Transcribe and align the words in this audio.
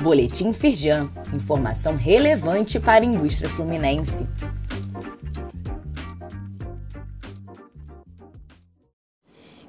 Boletim 0.00 0.50
Firjan, 0.54 1.10
informação 1.34 1.94
relevante 1.94 2.80
para 2.80 3.04
a 3.04 3.06
indústria 3.06 3.50
fluminense. 3.50 4.26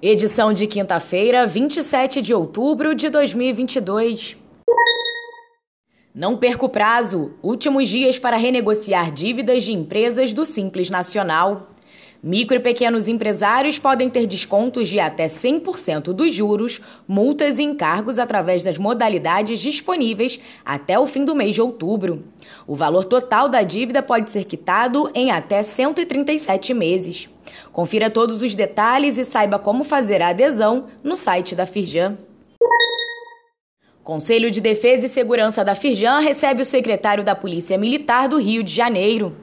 Edição 0.01 0.53
de 0.53 0.67
quinta-feira, 0.67 1.45
27 1.45 2.21
de 2.21 2.33
outubro 2.33 2.95
de 2.95 3.09
2022. 3.09 4.37
Não 6.15 6.37
perca 6.37 6.65
o 6.65 6.69
prazo. 6.69 7.33
Últimos 7.43 7.89
dias 7.89 8.17
para 8.17 8.37
renegociar 8.37 9.11
dívidas 9.11 9.65
de 9.65 9.73
empresas 9.73 10.33
do 10.33 10.45
Simples 10.45 10.89
Nacional. 10.89 11.71
Micro 12.23 12.55
e 12.55 12.59
pequenos 12.59 13.07
empresários 13.07 13.79
podem 13.79 14.07
ter 14.07 14.27
descontos 14.27 14.87
de 14.87 14.99
até 14.99 15.27
100% 15.27 16.13
dos 16.13 16.31
juros, 16.31 16.79
multas 17.07 17.57
e 17.57 17.63
encargos 17.63 18.19
através 18.19 18.63
das 18.63 18.77
modalidades 18.77 19.59
disponíveis 19.59 20.39
até 20.63 20.99
o 20.99 21.07
fim 21.07 21.25
do 21.25 21.33
mês 21.33 21.55
de 21.55 21.63
outubro. 21.63 22.23
O 22.67 22.75
valor 22.75 23.05
total 23.05 23.49
da 23.49 23.63
dívida 23.63 24.03
pode 24.03 24.29
ser 24.29 24.43
quitado 24.43 25.09
em 25.15 25.31
até 25.31 25.63
137 25.63 26.75
meses. 26.75 27.27
Confira 27.73 28.07
todos 28.07 28.43
os 28.43 28.53
detalhes 28.53 29.17
e 29.17 29.25
saiba 29.25 29.57
como 29.57 29.83
fazer 29.83 30.21
a 30.21 30.27
adesão 30.27 30.85
no 31.03 31.15
site 31.15 31.55
da 31.55 31.65
Firjan. 31.65 32.19
Conselho 34.03 34.51
de 34.51 34.61
Defesa 34.61 35.07
e 35.07 35.09
Segurança 35.09 35.65
da 35.65 35.73
Firjan 35.73 36.19
recebe 36.19 36.61
o 36.61 36.65
secretário 36.65 37.23
da 37.23 37.33
Polícia 37.33 37.79
Militar 37.79 38.29
do 38.29 38.37
Rio 38.37 38.61
de 38.61 38.71
Janeiro. 38.71 39.35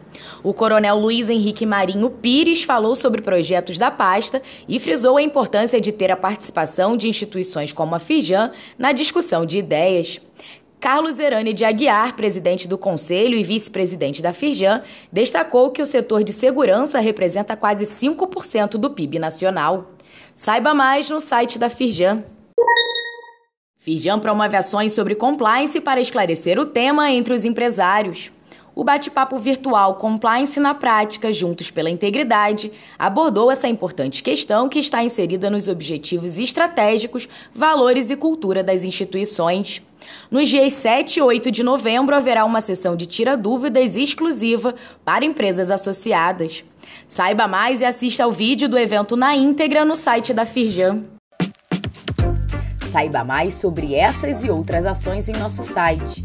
O 0.42 0.54
coronel 0.54 0.98
Luiz 0.98 1.28
Henrique 1.28 1.66
Marinho 1.66 2.10
Pires 2.10 2.62
falou 2.62 2.94
sobre 2.94 3.22
projetos 3.22 3.78
da 3.78 3.90
pasta 3.90 4.42
e 4.68 4.78
frisou 4.78 5.16
a 5.16 5.22
importância 5.22 5.80
de 5.80 5.92
ter 5.92 6.10
a 6.10 6.16
participação 6.16 6.96
de 6.96 7.08
instituições 7.08 7.72
como 7.72 7.94
a 7.94 7.98
Firjan 7.98 8.50
na 8.78 8.92
discussão 8.92 9.44
de 9.44 9.58
ideias. 9.58 10.20
Carlos 10.80 11.18
Erane 11.18 11.52
de 11.52 11.64
Aguiar, 11.64 12.14
presidente 12.14 12.68
do 12.68 12.78
Conselho 12.78 13.34
e 13.34 13.42
vice-presidente 13.42 14.22
da 14.22 14.32
Firjan, 14.32 14.82
destacou 15.12 15.72
que 15.72 15.82
o 15.82 15.86
setor 15.86 16.22
de 16.22 16.32
segurança 16.32 17.00
representa 17.00 17.56
quase 17.56 17.84
5% 17.84 18.78
do 18.78 18.90
PIB 18.90 19.18
nacional. 19.18 19.90
Saiba 20.36 20.72
mais 20.74 21.10
no 21.10 21.18
site 21.18 21.58
da 21.58 21.68
Firjan. 21.68 22.22
Firjan 23.76 24.20
promove 24.20 24.56
ações 24.56 24.92
sobre 24.92 25.16
compliance 25.16 25.80
para 25.80 26.00
esclarecer 26.00 26.60
o 26.60 26.66
tema 26.66 27.10
entre 27.10 27.34
os 27.34 27.44
empresários. 27.44 28.30
O 28.78 28.84
bate-papo 28.84 29.36
virtual 29.40 29.96
Compliance 29.96 30.60
na 30.60 30.72
Prática, 30.72 31.32
Juntos 31.32 31.68
pela 31.68 31.90
Integridade, 31.90 32.70
abordou 32.96 33.50
essa 33.50 33.66
importante 33.66 34.22
questão 34.22 34.68
que 34.68 34.78
está 34.78 35.02
inserida 35.02 35.50
nos 35.50 35.66
objetivos 35.66 36.38
estratégicos, 36.38 37.28
valores 37.52 38.08
e 38.08 38.14
cultura 38.14 38.62
das 38.62 38.84
instituições. 38.84 39.82
Nos 40.30 40.48
dias 40.48 40.74
7 40.74 41.18
e 41.18 41.22
8 41.22 41.50
de 41.50 41.64
novembro 41.64 42.14
haverá 42.14 42.44
uma 42.44 42.60
sessão 42.60 42.94
de 42.94 43.06
tira-dúvidas 43.06 43.96
exclusiva 43.96 44.76
para 45.04 45.24
empresas 45.24 45.72
associadas. 45.72 46.62
Saiba 47.04 47.48
mais 47.48 47.80
e 47.80 47.84
assista 47.84 48.22
ao 48.22 48.30
vídeo 48.30 48.68
do 48.68 48.78
evento 48.78 49.16
na 49.16 49.34
íntegra 49.34 49.84
no 49.84 49.96
site 49.96 50.32
da 50.32 50.46
Firjan. 50.46 51.02
Saiba 52.86 53.24
mais 53.24 53.56
sobre 53.56 53.96
essas 53.96 54.44
e 54.44 54.48
outras 54.48 54.86
ações 54.86 55.28
em 55.28 55.32
nosso 55.32 55.64
site 55.64 56.24